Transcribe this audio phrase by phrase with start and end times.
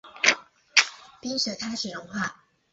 [1.21, 2.43] 冰雪开始融化